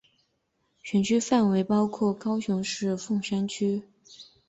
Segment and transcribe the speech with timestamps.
[0.81, 3.83] 选区范围包括高雄市凤山区。